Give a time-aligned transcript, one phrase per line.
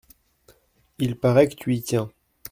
[0.97, 2.09] Il paraît que tu y tiens…